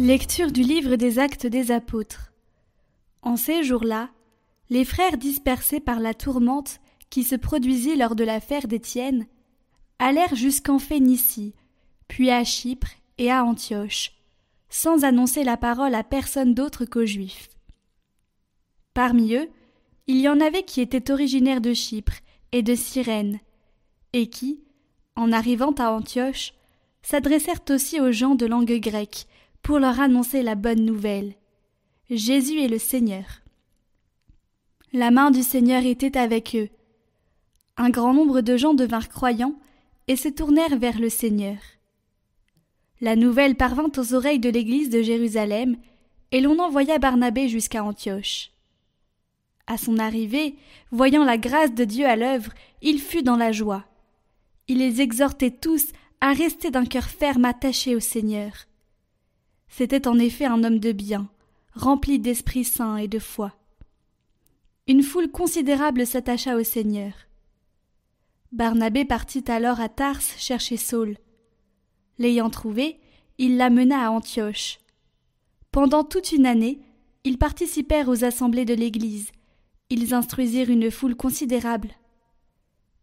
[0.00, 2.32] Lecture du livre des actes des apôtres.
[3.22, 4.10] En ces jours-là,
[4.70, 6.78] les frères dispersés par la tourmente
[7.10, 9.26] qui se produisit lors de l'affaire d'Étienne
[9.98, 11.52] allèrent jusqu'en Phénicie,
[12.06, 14.12] puis à Chypre et à Antioche,
[14.68, 17.48] sans annoncer la parole à personne d'autre qu'aux Juifs.
[18.94, 19.48] Parmi eux,
[20.06, 22.20] il y en avait qui étaient originaires de Chypre
[22.52, 23.40] et de Cyrène,
[24.12, 24.60] et qui,
[25.16, 26.54] en arrivant à Antioche,
[27.02, 29.26] s'adressèrent aussi aux gens de langue grecque
[29.68, 31.34] pour leur annoncer la bonne nouvelle.
[32.08, 33.42] Jésus est le Seigneur.
[34.94, 36.70] La main du Seigneur était avec eux.
[37.76, 39.58] Un grand nombre de gens devinrent croyants
[40.06, 41.58] et se tournèrent vers le Seigneur.
[43.02, 45.76] La nouvelle parvint aux oreilles de l'église de Jérusalem,
[46.32, 48.52] et l'on envoya Barnabé jusqu'à Antioche.
[49.66, 50.54] À son arrivée,
[50.92, 53.84] voyant la grâce de Dieu à l'œuvre, il fut dans la joie.
[54.66, 55.88] Il les exhortait tous
[56.22, 58.67] à rester d'un cœur ferme attaché au Seigneur.
[59.68, 61.28] C'était en effet un homme de bien,
[61.74, 63.54] rempli d'Esprit Saint et de foi.
[64.86, 67.12] Une foule considérable s'attacha au Seigneur.
[68.52, 71.18] Barnabé partit alors à Tars chercher Saul.
[72.18, 72.98] L'ayant trouvé,
[73.36, 74.78] il l'amena à Antioche.
[75.70, 76.80] Pendant toute une année,
[77.24, 79.30] ils participèrent aux assemblées de l'Église.
[79.90, 81.90] Ils instruisirent une foule considérable.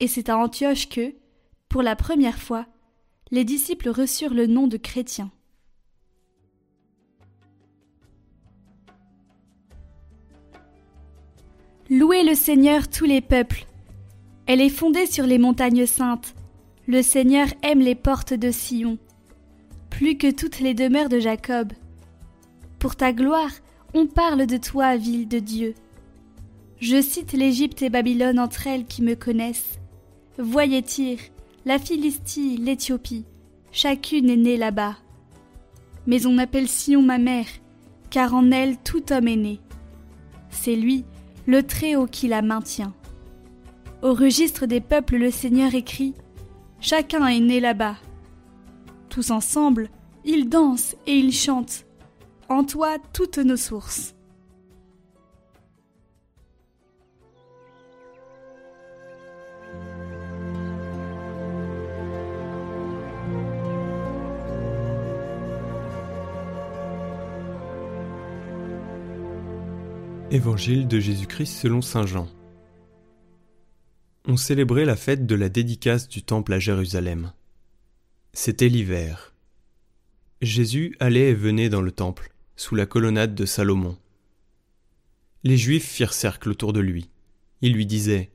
[0.00, 1.14] Et c'est à Antioche que,
[1.68, 2.66] pour la première fois,
[3.30, 5.30] les disciples reçurent le nom de chrétiens.
[11.88, 13.64] Louez le Seigneur tous les peuples.
[14.46, 16.34] Elle est fondée sur les montagnes saintes.
[16.88, 18.98] Le Seigneur aime les portes de Sion,
[19.88, 21.72] plus que toutes les demeures de Jacob.
[22.80, 23.52] Pour ta gloire,
[23.94, 25.74] on parle de toi, ville de Dieu.
[26.80, 29.78] Je cite l'Égypte et Babylone entre elles qui me connaissent.
[30.38, 31.18] Voyez Tyr,
[31.66, 33.26] la Philistie, l'Éthiopie,
[33.70, 34.96] chacune est née là-bas.
[36.08, 37.46] Mais on appelle Sion ma mère,
[38.10, 39.60] car en elle tout homme est né.
[40.50, 41.04] C'est lui,
[41.46, 42.92] le Très-Haut qui la maintient.
[44.02, 46.14] Au registre des peuples, le Seigneur écrit
[46.80, 47.96] Chacun est né là-bas.
[49.08, 49.88] Tous ensemble,
[50.24, 51.86] ils dansent et ils chantent.
[52.48, 54.15] En toi toutes nos sources.
[70.32, 72.28] Évangile de Jésus-Christ selon Saint Jean.
[74.24, 77.32] On célébrait la fête de la dédicace du temple à Jérusalem.
[78.32, 79.34] C'était l'hiver.
[80.42, 83.96] Jésus allait et venait dans le temple, sous la colonnade de Salomon.
[85.44, 87.08] Les Juifs firent cercle autour de lui.
[87.62, 88.32] Ils lui disaient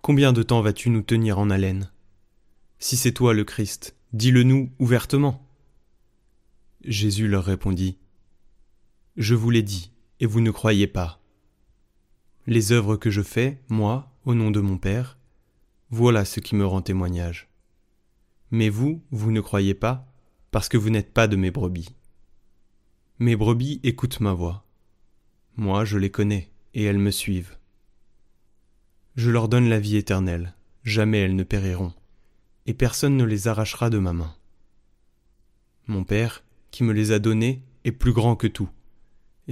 [0.00, 1.92] Combien de temps vas-tu nous tenir en haleine?
[2.78, 5.46] Si c'est toi le Christ, dis-le nous ouvertement.
[6.82, 7.98] Jésus leur répondit
[9.16, 9.91] Je vous l'ai dit,
[10.22, 11.20] et vous ne croyez pas.
[12.46, 15.18] Les œuvres que je fais, moi, au nom de mon Père,
[15.90, 17.50] voilà ce qui me rend témoignage.
[18.52, 20.06] Mais vous, vous ne croyez pas,
[20.52, 21.96] parce que vous n'êtes pas de mes brebis.
[23.18, 24.64] Mes brebis écoutent ma voix.
[25.56, 27.58] Moi, je les connais, et elles me suivent.
[29.16, 30.54] Je leur donne la vie éternelle,
[30.84, 31.94] jamais elles ne périront,
[32.66, 34.36] et personne ne les arrachera de ma main.
[35.88, 38.70] Mon Père, qui me les a donnés, est plus grand que tout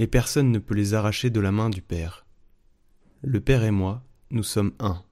[0.01, 2.25] et personne ne peut les arracher de la main du Père.
[3.21, 5.03] Le Père et moi, nous sommes un.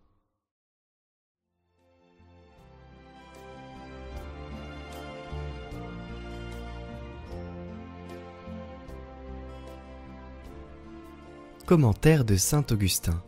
[11.68, 13.24] Commentaire de Saint Augustin.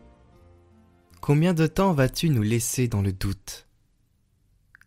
[1.21, 3.67] Combien de temps vas-tu nous laisser dans le doute?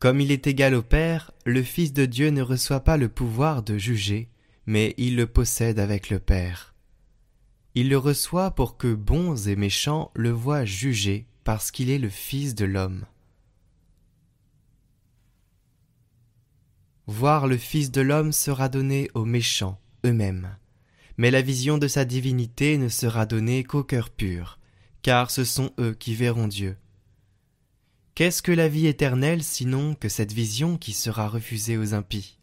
[0.01, 3.63] Comme il est égal au Père, le Fils de Dieu ne reçoit pas le pouvoir
[3.63, 4.29] de juger,
[4.67, 6.75] mais il le possède avec le Père.
[7.75, 12.09] Il le reçoit pour que bons et méchants le voient juger parce qu'il est le
[12.09, 13.05] Fils de l'homme.
[17.07, 20.57] Voir le Fils de l'homme sera donné aux méchants eux-mêmes,
[21.19, 24.59] mais la vision de sa divinité ne sera donnée qu'au cœur pur,
[25.03, 26.77] car ce sont eux qui verront Dieu.
[28.15, 32.39] Qu'est-ce que la vie éternelle sinon que cette vision qui sera refusée aux impies?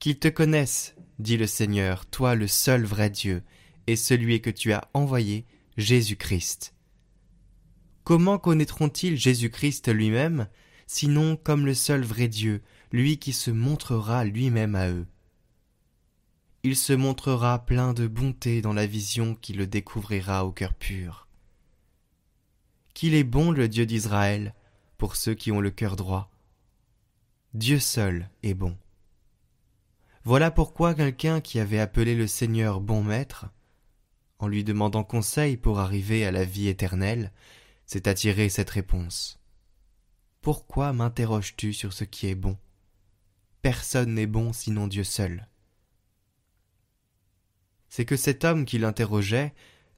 [0.00, 3.42] Qu'ils te connaissent, dit le Seigneur, toi le seul vrai Dieu,
[3.86, 5.44] et celui que tu as envoyé,
[5.76, 6.74] Jésus-Christ.
[8.02, 10.48] Comment connaîtront-ils Jésus-Christ lui-même,
[10.86, 12.62] sinon comme le seul vrai Dieu,
[12.92, 15.06] lui qui se montrera lui-même à eux?
[16.62, 21.28] Il se montrera plein de bonté dans la vision qui le découvrira au cœur pur.
[22.94, 24.54] Qu'il est bon le Dieu d'Israël,
[24.96, 26.30] pour ceux qui ont le cœur droit.
[27.52, 28.78] Dieu seul est bon.
[30.24, 33.46] Voilà pourquoi quelqu'un qui avait appelé le Seigneur bon maître,
[34.38, 37.32] en lui demandant conseil pour arriver à la vie éternelle,
[37.86, 39.40] s'est attiré cette réponse.
[40.42, 42.56] Pourquoi m'interroges-tu sur ce qui est bon?
[43.62, 45.48] Personne n'est bon sinon Dieu seul.
[47.88, 49.52] C'est que cet homme qui l'interrogeait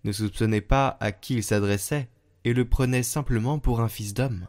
[0.05, 2.09] ne soupçonnait pas à qui il s'adressait
[2.45, 4.49] et le prenait simplement pour un fils d'homme.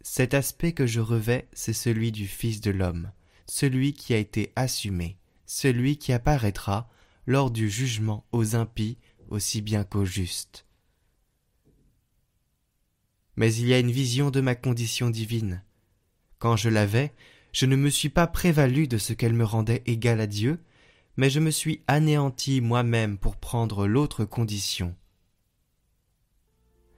[0.00, 3.10] Cet aspect que je revais, c'est celui du Fils de l'homme,
[3.46, 6.88] celui qui a été assumé, celui qui apparaîtra
[7.26, 8.98] lors du jugement aux impies
[9.28, 10.66] aussi bien qu'aux justes.
[13.36, 15.62] Mais il y a une vision de ma condition divine.
[16.38, 17.12] Quand je l'avais,
[17.52, 20.60] je ne me suis pas prévalu de ce qu'elle me rendait égal à Dieu,
[21.16, 24.94] mais je me suis anéanti moi-même pour prendre l'autre condition.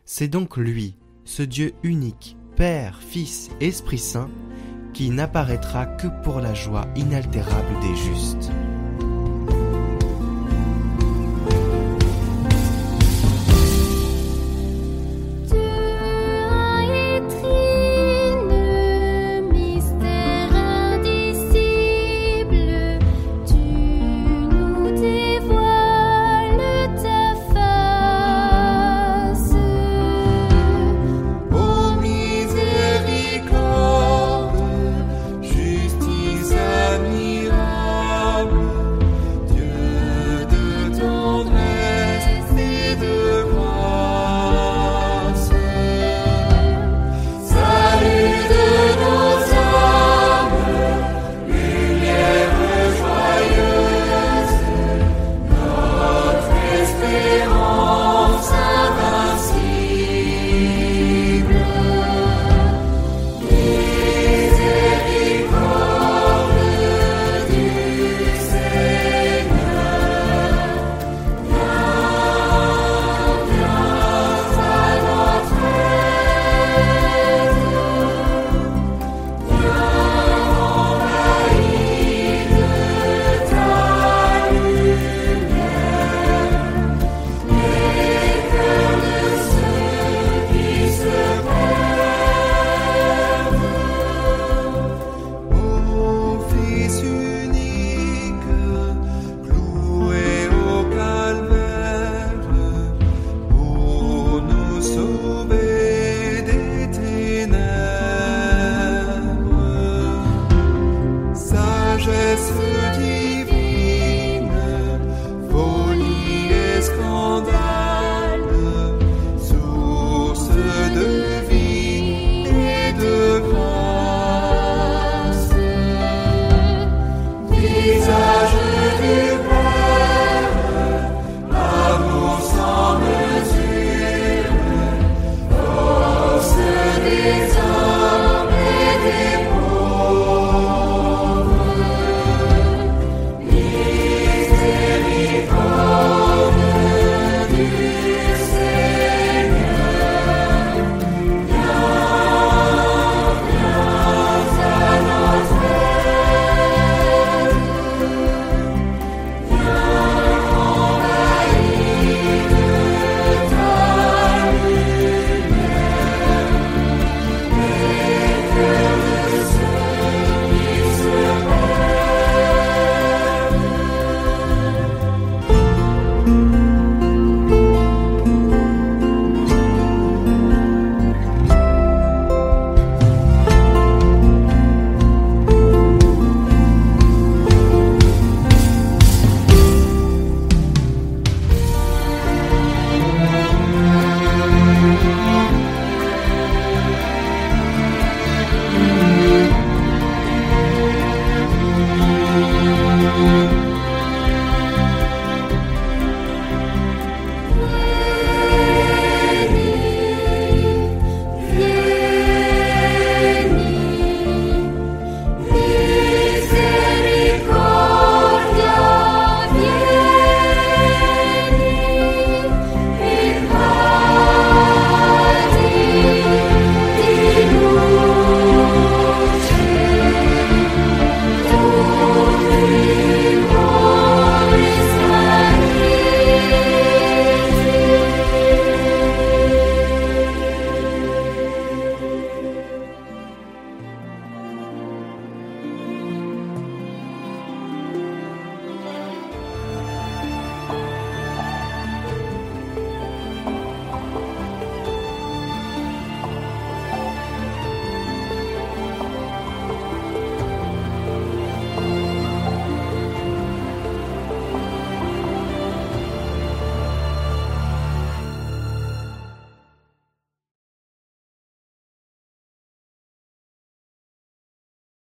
[0.05, 4.31] C'est donc lui, ce Dieu unique, Père, Fils, Esprit Saint,
[4.95, 8.51] qui n'apparaîtra que pour la joie inaltérable des justes.